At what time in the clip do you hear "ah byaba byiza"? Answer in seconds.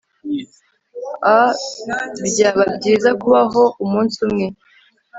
1.35-3.09